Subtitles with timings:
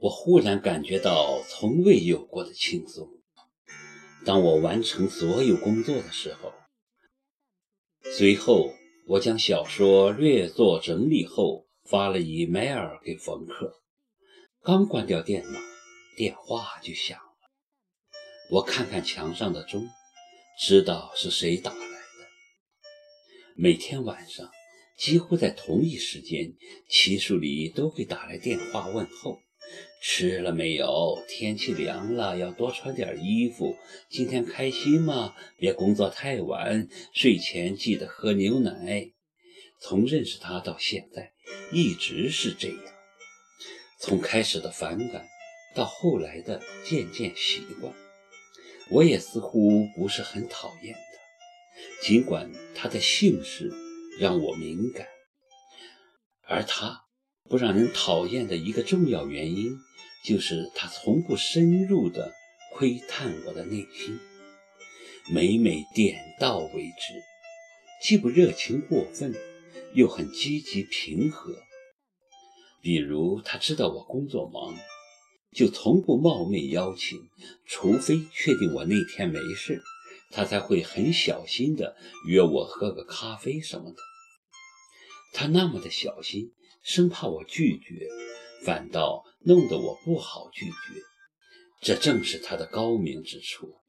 [0.00, 3.06] 我忽然感觉到从未有过的轻松。
[4.24, 6.52] 当我完成所有工作的时候，
[8.16, 8.72] 随后
[9.06, 13.82] 我将小说略作整理后发了 email 给冯克。
[14.62, 15.58] 刚关掉电脑，
[16.16, 17.24] 电话就响了。
[18.50, 19.86] 我看看墙上的钟，
[20.58, 22.26] 知道是谁打来的。
[23.54, 24.50] 每天晚上，
[24.98, 26.54] 几乎在同一时间，
[26.88, 29.38] 齐树礼都会打来电话问候。
[30.02, 31.22] 吃了没有？
[31.28, 33.76] 天气凉了，要多穿点衣服。
[34.08, 35.34] 今天开心吗？
[35.56, 39.10] 别工作太晚，睡前记得喝牛奶。
[39.78, 41.32] 从认识他到现在，
[41.70, 42.78] 一直是这样。
[43.98, 45.26] 从开始的反感，
[45.74, 47.92] 到后来的渐渐习惯，
[48.90, 52.06] 我也似乎不是很讨厌他。
[52.06, 53.70] 尽管他的姓氏
[54.18, 55.06] 让我敏感，
[56.46, 57.04] 而他。
[57.50, 59.76] 不让人讨厌的一个重要原因，
[60.24, 62.32] 就是他从不深入地
[62.72, 64.20] 窥探我的内心，
[65.32, 67.20] 每每点到为止，
[68.00, 69.34] 既不热情过分，
[69.94, 71.52] 又很积极平和。
[72.80, 74.72] 比如，他知道我工作忙，
[75.52, 77.18] 就从不冒昧邀请，
[77.66, 79.82] 除非确定我那天没事，
[80.30, 81.96] 他才会很小心地
[82.28, 83.96] 约我喝个咖啡什么的。
[85.32, 86.52] 他那么的小心。
[86.82, 88.08] 生怕我拒绝，
[88.64, 90.74] 反倒弄得我不好拒绝。
[91.80, 93.80] 这正是他的高明之处，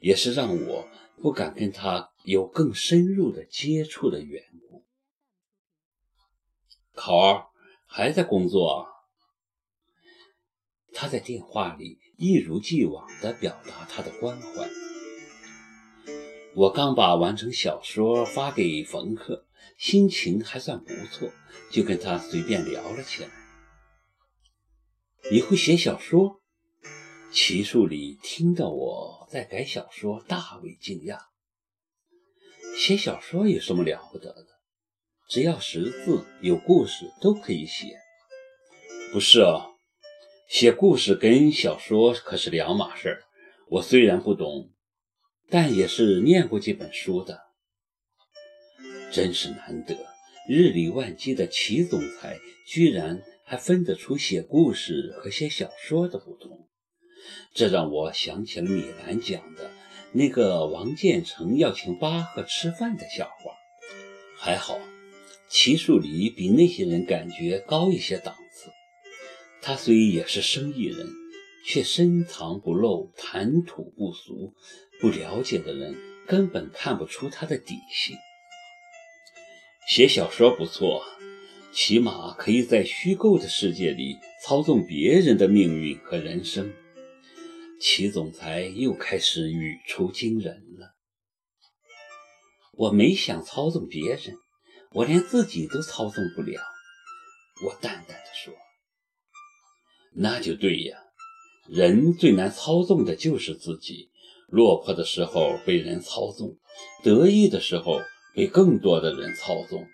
[0.00, 0.88] 也是让我
[1.22, 4.84] 不敢跟他有更深入的接触的缘故。
[6.92, 7.46] 考儿
[7.86, 8.86] 还在工作？
[10.92, 14.68] 他在电话里一如既往地表达他的关怀。
[16.56, 19.46] 我刚把完成小说发给冯克。
[19.78, 21.30] 心情还算不错，
[21.70, 23.28] 就跟他随便聊了起来。
[25.30, 26.40] 你会写小说？
[27.32, 31.18] 齐树礼听到我在改小说，大为惊讶。
[32.76, 34.46] 写小说有什么了不得的？
[35.28, 37.96] 只要识字、有故事都可以写。
[39.12, 39.76] 不是哦，
[40.48, 43.22] 写故事跟小说可是两码事儿。
[43.68, 44.72] 我虽然不懂，
[45.48, 47.49] 但也是念过几本书的。
[49.12, 49.96] 真是难得，
[50.48, 56.68] 日理万机的齐总裁居然还分得出写故事和写小说的不同。
[57.52, 59.70] 这让我想起了米兰讲的
[60.12, 63.52] 那个王建成要请巴赫吃饭的笑话。
[64.36, 64.78] 还好，
[65.48, 68.70] 齐树礼比那些人感觉高一些档次。
[69.60, 71.06] 他虽也是生意人，
[71.66, 74.54] 却深藏不露，谈吐不俗，
[75.00, 75.94] 不了解的人
[76.26, 78.14] 根本看不出他的底细。
[79.90, 81.02] 写小说不错，
[81.72, 86.72] 起码可以在虚构的世界里操纵别人的命运和人生。
[87.80, 90.94] 齐总裁又开始语出惊人了。
[92.74, 94.36] 我没想操纵别人，
[94.92, 96.62] 我连自己都操纵不了。
[97.66, 98.54] 我淡淡的说
[100.14, 100.98] ：“那就对呀，
[101.66, 104.08] 人最难操纵的就是自己。
[104.46, 106.56] 落魄的时候被人操纵，
[107.02, 108.00] 得意的时候。”
[108.34, 109.86] 被更多的人操纵，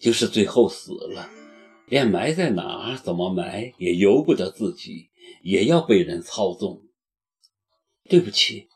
[0.00, 1.30] 就是最后死了，
[1.86, 5.10] 连埋在哪儿、怎么埋也由不得自己，
[5.42, 6.82] 也要被人操纵。
[8.08, 8.68] 对不起，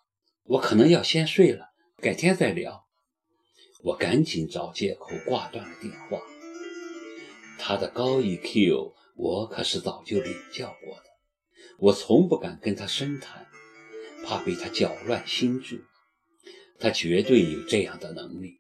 [0.44, 2.86] 我可能要先睡了，改天再聊。
[3.82, 6.20] 我赶紧找借口挂断了电话。
[7.58, 11.04] 他的高 EQ，我可是早就领教过的，
[11.78, 13.46] 我从不敢跟他深谈，
[14.24, 15.84] 怕被他搅乱心智。
[16.82, 18.58] 他绝对有这样的能力，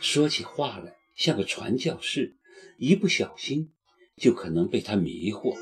[0.00, 2.36] 说起话来像个传教士，
[2.78, 3.72] 一不小心
[4.16, 5.56] 就可能被他迷惑。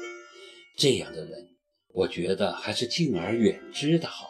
[0.76, 1.56] 这样的人，
[1.88, 4.28] 我觉得还是敬而远之的好。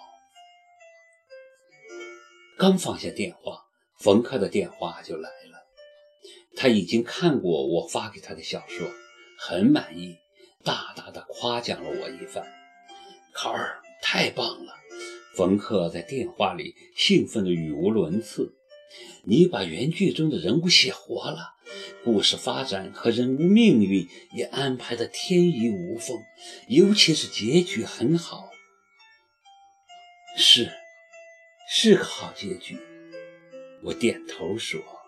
[2.56, 3.64] 刚放下电话，
[3.98, 5.66] 冯克的电话就来了。
[6.54, 8.88] 他已经看过我发给他的小说，
[9.36, 10.16] 很满意，
[10.62, 12.46] 大大的夸奖了我一番。
[13.34, 14.81] 卡尔，太棒了！
[15.34, 18.54] 冯克在电话里兴奋的语无伦次
[19.24, 21.54] ：“你把原剧中的人物写活了，
[22.04, 24.06] 故事发展和人物命运
[24.36, 26.18] 也安排的天衣无缝，
[26.68, 28.50] 尤其是结局很好。
[30.36, 30.70] ”“是，
[31.68, 32.78] 是个好结局。”
[33.84, 35.01] 我点头说。